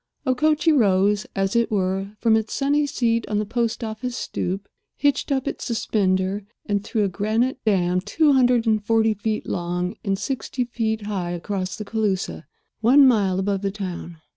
Okochee 0.25 0.71
rose, 0.71 1.27
as 1.35 1.55
it 1.55 1.69
were, 1.69 2.13
from 2.17 2.35
its 2.35 2.55
sunny 2.55 2.87
seat 2.87 3.23
on 3.29 3.37
the 3.37 3.45
post 3.45 3.83
office 3.83 4.17
stoop, 4.17 4.67
hitched 4.97 5.31
up 5.31 5.47
its 5.47 5.63
suspender, 5.63 6.43
and 6.65 6.83
threw 6.83 7.03
a 7.03 7.07
granite 7.07 7.59
dam 7.65 8.01
two 8.01 8.33
hundred 8.33 8.65
and 8.65 8.83
forty 8.83 9.13
feet 9.13 9.45
long 9.45 9.95
and 10.03 10.17
sixty 10.17 10.63
feet 10.63 11.03
high 11.03 11.29
across 11.33 11.75
the 11.75 11.85
Cooloosa 11.85 12.45
one 12.79 13.07
mile 13.07 13.37
above 13.37 13.61
the 13.61 13.69
town. 13.69 14.17